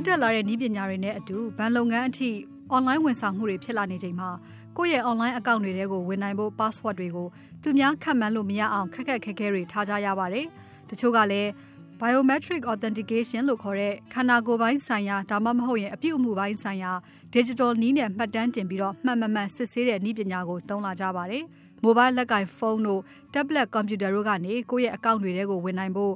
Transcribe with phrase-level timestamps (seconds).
[0.00, 2.30] တိုးတက်လာတဲ့နည်းပညာတွေနဲ့အတူဘဏ်လုပ်ငန်းအထိ
[2.74, 4.30] online ဝန်ဆောင်မှုတွေဖြစ်လာနေချိန်မှာ
[4.76, 7.28] ကိုယ့်ရဲ့ online account တွေထဲကိုဝင်နိုင်ဖို့ password တွေကို
[7.62, 10.46] သူများခန့်မှန်းလို့မရအောင်ခက်ခက်ခဲခဲတွေထားကြရပါတယ်။
[10.90, 11.48] တချို့ကလည်း
[12.00, 16.92] biometric authentication လို့ခေါ်တဲ့ခန္ဓာကိုယ်ပိုင်းဆိုင်ရာဒါမှမဟုတ်ရင်အပြုအမူပိုင်းဆိုင်ရာ
[17.34, 21.44] digital နည်းနဲ့မှတ်တမ်းတင်ပြီးတော့မှန်မှန်မှန်စစ်ဆေးတဲ့နည်းပညာကိုသုံးလာကြပါတယ်။
[21.84, 23.00] mobile လက်ကင်ဖုန်းတို့
[23.34, 26.14] tablet computer တို့ကနေကိုယ့်ရဲ့ account တွေထဲကိုဝင်နိုင်ဖို့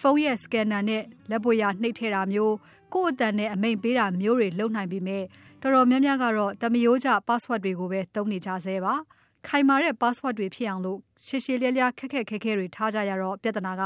[0.00, 2.54] ဖုန်းရဲ့ scanner နဲ့လက်ပွေရာနှိပ်ထည့်တာမျိုး
[2.94, 5.22] ကိုယ့်အတန်နဲ့အမိန့်ပေးတာမျိုးတွေလုပ်နိုင်ပေမဲ့
[5.62, 8.94] တော်တော်များများကတော့သမယိုးကျ password တွေကိုပဲသုံးနေကြဆဲပါ။
[9.46, 13.82] ခိုင်မာတဲ့ password တွေဖြစ်အောင်လို့ရှည်ရှည်လျားလျားခက်ခက်ခဲခဲတွေထားကြရတော့ပြဿနာက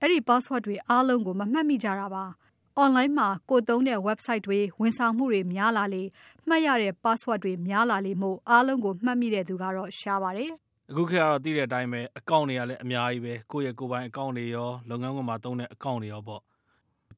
[0.00, 2.24] အဲ့ဒီ password တွေအားလုံးကိုမမှတ်မိကြတာပါ။
[2.82, 6.02] online မှာကိုသုံးတဲ့ website တွေဝန်ဆောင်မှုတွေများလာလေ
[6.48, 10.50] မှတ်ရတဲ့ password တွေများလာလေမို့အားလုံးကိုမှတ်မိတဲ့သူကတော့ရှားပါတယ်။
[10.90, 16.40] အခုခေတ်ကတော့သိတဲ့အတိုင်းပဲ account တွေကလည်းအများကြီးပဲကိုယ့်ရဲ့ကိုယ်ပိုင် account တွေရောလုပ်ငန်းခွင်မှာသုံးတဲ့ account တွေရောပေါ့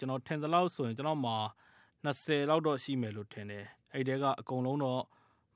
[0.01, 1.37] ကျွန်တော်ထင်သလောက်ဆိုရင်ကျွန်တော်မှာ
[2.05, 5.03] 20လောက်တော့ရှိမယ်လို့ထင်တယ်အဲ့တဲကအကုန်လုံးတော့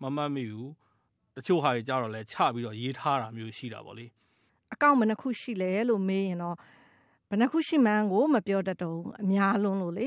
[0.03, 0.71] မမှတ်မိဘူး
[1.37, 4.07] တချို့ဟာတွေကြတော့လဲချပြီးတော့ရေးထားတာမျိုးရှိတာပေါ့လေ
[4.73, 6.57] အကောင့်ဘယ်နှခုရှိလဲလို့မေးရင်တော့
[7.29, 10.07] ဘယ်နှခုရှိမှန်းကိုမပြောတတ်တော့ဘူးအများလုံးလို့လေ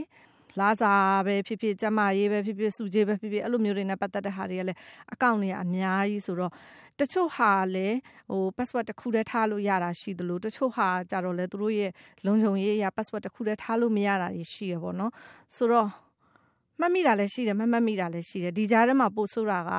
[0.60, 0.94] လာစာ
[1.26, 4.80] ပဲဖြစ်ဖြစ်ကျမရေးပဲဖြစ်ဖြစ်စုကြေးပဲဖြစ်ဖြစ်အဲ့လိုမျိုးတွေနဲ့ပတ်သက်တဲ့ဟာတွေကလည်း
[5.14, 6.52] အကောင့်တွေကအများကြီးဆိုတော့
[7.00, 7.98] တချို့ဟာလည်း
[8.32, 11.92] ဟို password တစ်ခုတည်းထားလို့ရတာရှိသလိုတချို့ဟာကြတော့လေသူတို့ရဲ့
[12.26, 15.12] လုံခြုံရေးအရာ password တစ်ခုတည်းထားလို့မရတာတွေရှိရပေါ့နော်
[15.56, 15.88] ဆိုတော့
[16.80, 19.72] မှတ်မိတာလည်းရှိတယ်မမှတ်မိတာလည်းရှိတယ်ဒီကြားထဲမှာပို့ဆိုတာက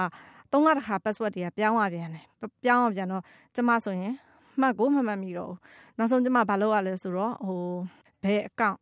[0.52, 2.24] သုံးလတစ်ခါ password တွေကပြောင်းရပြန်တယ်
[2.64, 3.22] ပြောင်းရပြန်တော့
[3.54, 4.14] ကျမဆိုရင်
[4.60, 5.58] မှတ်ကိုမမှတ်မိတော့ဘူး
[5.98, 7.62] နောက်ဆုံးကျမဘာလုပ်ရလဲဆိုတော့ဟို
[8.24, 8.78] ဘယ် account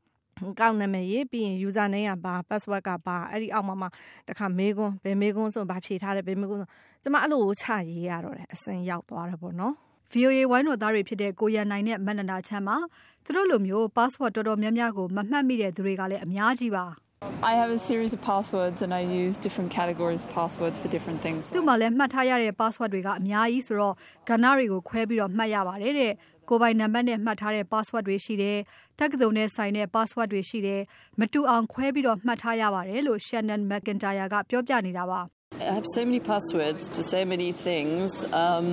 [0.61, 3.87] ကောက်နာမည်ရေးပြီးရင် user name ကဘာ password ကဘာအဲ့ဒီအောက်မှာမှ
[4.29, 6.69] တခါမေးခွန်းဘယ်မေးခွန်းဆိုဘာဖြေထားတယ်ဘယ်မေးခွန်းဆို
[7.03, 9.75] ကျမအဲ့လိုချရေးရတော့တယ်အစင်ရောက်သွားတယ်ပေါ့နော်
[10.13, 12.77] VOA ဝိုင်းတော်သားတွေဖြစ်တဲ့ကိုရန်နိုင်နဲ့မန္တနာချမ်းမှာ
[13.25, 16.85] သူတို့လိုမျိုး password တော်တော်များများကိုမမှတ်မိတဲ့သူတွေကလည်းအများကြီးပါ
[17.23, 21.21] I have a series of passwords and I use different categories of passwords for different
[21.25, 21.43] things.
[21.57, 23.95] သူ့မှာလည်းမှတ်ထားရတဲ့ password တွေကအများကြီးဆိုတော့
[24.29, 26.13] ကဏ္ဍတွေကိုခွဲပြီးတော့မှတ်ရပါတယ်တဲ့
[26.49, 28.59] ကိုပိုင်နံပါတ်နဲ့မှတ်ထားတဲ့ password တွေရှိတယ်။
[28.99, 30.81] တက္ကသိုလ်နဲ့ဆိုင်တဲ့ password တွေရှိတယ်။
[31.21, 35.21] မတူအောင်ခွဲပြီးတော့မှတ်ထားရပါတယ်လို့ Shannon McIntyre ကပြောပြနေတာပါ။
[35.71, 38.09] I have so many passwords to so many things.
[38.45, 38.67] Um,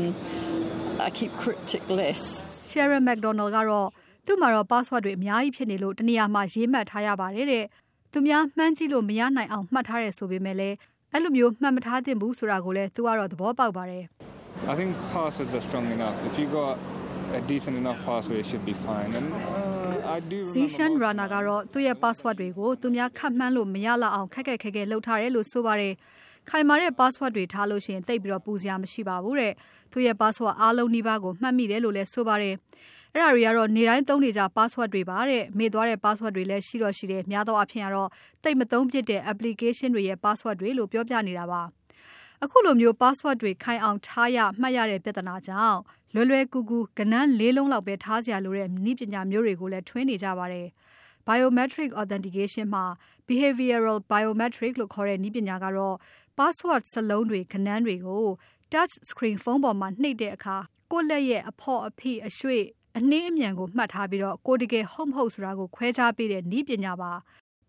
[1.07, 2.53] I keep cryptic lists.
[2.71, 3.87] Sharon McDonald ကတော့
[4.27, 7.65] သူ့မှာတော့ password တွေအများကြီးဖြစ်နေလို့တနေရာမှာရေးမှတ်ထားရပါတယ်တဲ့။
[8.13, 10.75] သူများမှန်းကြည့်လို့မရနိုင်အောင်မှတ်ထားရဆိုပေမဲ့လည်း
[11.13, 14.03] အဲ့လိုမျိုးမှတ်မထားသင့်ဘူးဆိုတာကိုလည်းသူကတော့သဘောပေါက်ပါတယ်။
[14.71, 16.17] I think passwords are strong enough.
[16.29, 16.73] If you got
[17.39, 19.09] a decent enough password it should be fine.
[19.19, 25.93] And uh, I do Zishan Rana ကတော့သူ့ရဲ့ password တွေကိုသူများခတ်မှန်းလို့မရလောက်အောင်ခက်ခက်ခဲခဲလုပ်ထားတယ်လို့ဆိုပါတယ်။
[26.49, 29.53] ခိုင်မာတဲ့ password တွေထားလို့ရှိရင်တိတ်ပြီးတော့ပူစရာမရှိပါဘူးတဲ့
[29.91, 32.55] သူရဲ့ password အားလုံးနှိပါကိုမှတ်မိတယ်လို့လည်းဆိုပါတယ်
[33.15, 38.09] အဲ့ဒါတွေကတော့နေတိုင်းသုံးနေကြ password တွေပါတဲ့မေ့သွားတဲ့ password တွေလည်းရှိတော့ရှိတယ်များသောအားဖြင့်ကတော့
[38.43, 41.61] တိတ်မသုံးဖြစ်တဲ့ application တွေရဲ့ password တွေလို့ပြောပြနေတာပါ
[42.43, 45.79] အခုလိုမျိုး password တွေခိုင်အောင်ထားရမှတ်ရတဲ့ပြဿနာကြောင့်
[46.13, 50.67] လွယ်လွယ်ကူကူကဏ္ဍလေးလုံးလောက်ပဲထားစရာလိုတဲ့နည်းပညာမျိုးတွေကိုလည်းထွင်းနေကြပါတယ်။
[51.27, 52.85] biometric authentication မှာ
[53.27, 55.95] behavioral biometric လို့ခေါ်တဲ့နည်းပညာကတော့
[56.37, 58.25] password စလုံးတွေခဏန်းတွေကို
[58.71, 60.57] touch screen ဖုန်းပေါ်မှာနှိပ်တဲ့အခါ
[60.91, 62.65] ကိုယ့်လက်ရဲ့အဖော့အဖိအရွှေ့
[62.97, 67.11] အနှင်းအမြန်ကိုမှတ်ထားပြီးတော့ ကိုတကယ်ဟုတ်မဟုတ်ဆိုတာကို ခွဲခြားပေးတဲ့နည်းပညာပါ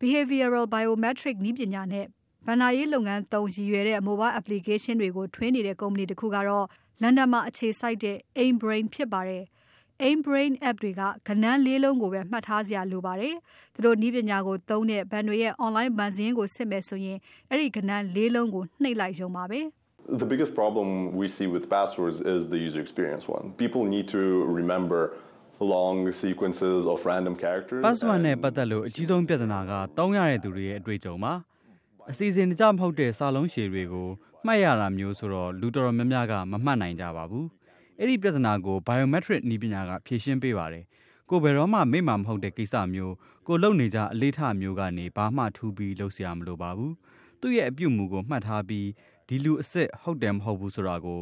[0.00, 2.06] behavioral biometric နည်းပညာနဲ့
[2.46, 6.66] ဗန္နာရေးလုပ်ငန်းသုံးရည်ရွယ်တဲ့ mobile application တွေကို ထွင်းနေတဲ့ ကုမ္ပဏီတစ်ခုကတော့
[7.02, 9.44] လန်ဒန်မှာအခြေစိုက်တဲ့ Aim Brain ဖြစ်ပါတယ်။
[10.04, 13.34] Aim Brain app တွေကကဏ္ဍလေးလုံးကိုပဲ မှတ်ထားစရာလိုပါတယ်။
[13.74, 17.18] သူတို့နည်းပညာကိုသုံးတဲ့ ဘဏ်တွေရဲ့ online ဘဏ်စာရင်းကိုစစ်မယ်ဆိုရင်
[17.50, 19.60] အဲ့ဒီကဏ္ဍလေးလုံးကို နှိပ်လိုက်ရုံပါပဲ။
[20.08, 23.52] the biggest problem we see with passwords is the user experience one.
[23.52, 25.16] People need to remember
[25.60, 27.82] long sequences of random characters.
[27.82, 31.32] password နဲ့ပတ်သက်လို့အကြီးဆုံးပြဿနာကတောင်းရတဲ့သူတွေရဲ့အတွေ့အကြုံပါ။
[32.10, 34.08] အစီအစဉ်တကျမဟုတ်တဲ့စာလုံးရှည်တွေကို
[34.46, 37.46] မှတ်ရတာမျိုးဆိုတော့လူတော်တော်များများကမမှတ်နိုင်ကြပါဘူး။
[37.98, 40.84] အဲ့ဒီပြဿနာကို biometric နည်းပညာကဖြေရှင်းပေးပါတယ်။
[41.30, 43.14] ကိုဘယ်တော့မှမိမှမဟုတ်တဲ့ကိစ္စမျိုး
[43.48, 46.92] ကိုလုံနေကြအလေးထားမျိုးကနေဘာမှထူးပြီးလုပ်စရာမလိုပါဘူး။
[47.40, 48.86] သူ့ရဲ့အပြုတ်မှုကိုမှတ်ထားပြီး
[49.28, 51.20] ဒီလူအစ်စ်ဟုတ်တယ်မဟုတ်ဘူးဆိုတာကို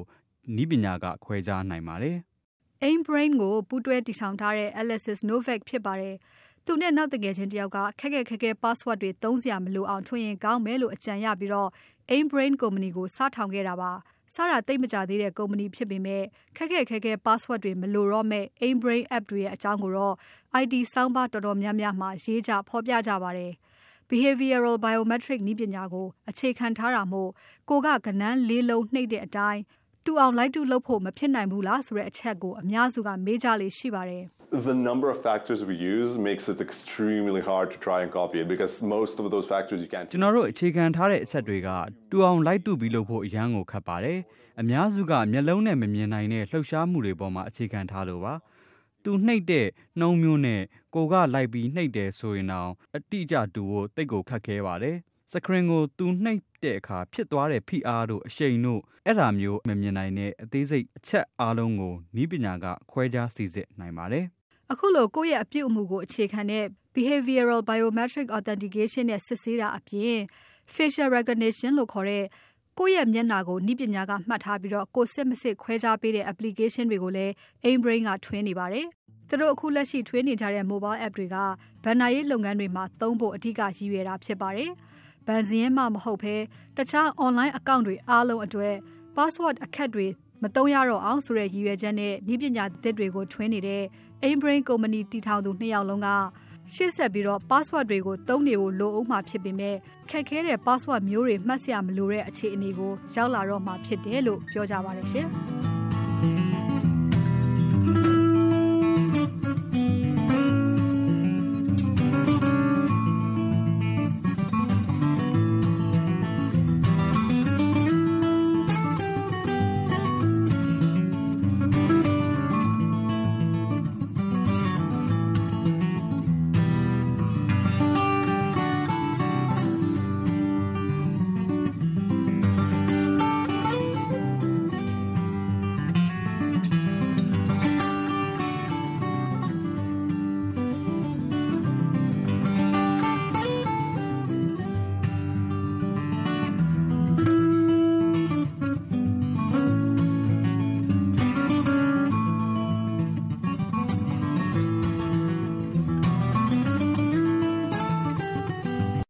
[0.56, 2.16] နီးပညာကခွဲခြားနိုင်ပါတယ်။
[2.86, 6.16] Aim Brain ကိုပူးတွဲတည်ထောင်ထားတဲ့ Alexis Novak ဖြစ်ပါတယ်။
[6.66, 11.70] သူနဲ့နောက်တငယ်ချင်းတယောက်ကခက်ခက်ခဲခဲ password တွေသုံးစရာမလိုအောင်ထွင်ရင်ကောင်းမယ်လို့အကြံရပြီးတော့
[12.12, 13.92] Aim Brain ကုမ္ပဏီကိုစထောင်ခဲ့တာပါ
[14.34, 16.22] စတာသိမကြသေးတဲ့ကုမ္ပဏီဖြစ်ပေမဲ့
[16.56, 20.14] ခက်ခက်ခဲခဲ password တွေမလိုတော့မဲ့ Aim Brain app တွေရဲ့အကြောင်းကိုတော့
[20.62, 23.52] IT ဆောင်းပါးတော်တော်များများမှာရေးကြဖော်ပြကြပါတယ်။
[24.12, 27.30] behavioral biometric နည်းပညာကို အခြေခံထားတာမို့
[27.70, 29.60] ကိုကကနန်းလေးလုံးနှိပ်တဲ့အတိုင်း
[30.06, 34.24] တူအောင် လိုက်တူလုပ်ဖို့ မဖြစ်နိုင်ဘူးလားဆိုတဲ့အချက်ကို အများစုက မေးကြလေရှိပါတယ်။
[34.70, 38.48] The number of factors we use makes it extremely hard to try and copy it
[38.54, 41.68] because most of those factors you can't ကျွန်တော်တို့အခြေခံထားတဲ့အချက်တွေက
[42.10, 44.18] တူအောင်လိုက်တူပြီးလုပ်ဖို့အရန်ကိုခက်ပါတယ်
[44.60, 48.34] အများစုကမျက်လုံးနဲ့မမြင်နိုင်တဲ့လှုပ်ရှားမှုတွေပေါ်မှာအခြေခံထားလို့ပါ
[49.04, 49.66] သူနှိပ်တဲ့
[50.00, 50.62] နှုံမျိုးနဲ့
[50.94, 54.96] ကိုကလိုက်ပြီးနှိပ်တယ်ဆိုရင်တော့အတိအကျတူဖို့တိတ်ကိုခက်ခဲပါတယ်
[55.32, 64.24] စကရင်ကိုသူနှိပ်တဲ့အခါဖြစ်သွားတဲ့ဖိအားတို့အရှိန်တို့အဲ့ဒါမျိုးမမြင်နိုင်တဲ့အသေးစိတ်အချက်အားလုံးကိုဤပညာကခွဲခြားစီစစ်နိုင်ပါတယ်
[64.70, 66.64] အခုလိုကိုယ့်ရဲ့အပြုအမူကိုအခြေခံတဲ့
[66.94, 70.18] behavioral biometric authentication နဲ့စစ်ဆေးတာအပြင်
[70.74, 72.24] facial recognition လို့ခေါ်တဲ့
[72.78, 77.32] ကိုယ့်ရဲ့မျက်နှာကိုဤပညာက မှတ်ထားပြီးတော့ကိုစစ် မစစ် ခွဲခြားပေးတဲ့ application တွေကိုလည်း
[77.64, 78.86] Aimbrain ကထွင်းနေပါတယ်။
[79.28, 81.36] သူတို့အခုလက်ရှိထွင်းနေကြတဲ့ mobile app တွေက
[81.84, 84.70] ဘဏ္ဍာရေးလုပ်ငန်းတွေမှာ သုံးဖို့ အဓိကရည်ရွယ်တာဖြစ်ပါတယ်။
[85.26, 86.34] ဘဏ်စည်းမှမဟုတ်ဘဲ
[86.76, 88.74] တခြား online account တွေအားလုံးအတွက်
[89.16, 90.06] password အခက်တွေ
[90.42, 93.82] မတုံးရတော့အောင်ဆိုတဲ့ ရည်ရွယ်ချက်နဲ့ဤပညာသစ်တွေကို ထွင်းနေတဲ့
[94.24, 96.08] Aimbrain ကုမ္ပဏီတည်ထောင်သူနှစ်ယောက်လုံးက
[96.74, 99.76] ရှေ့ဆက်ပြီးတော့ password တွေကိုသုံးနေဖို့လိုအောင်မှာဖြစ်ပေမဲ့
[100.10, 105.28] ခက်ခဲတဲ့ password မျိုးတွေမှတ်စရာမလိုတဲ့အခြေအနေကိုရောက်လာတော့မှာဖြစ်တယ်လို့ပြောကြပါတယ်ရှင်။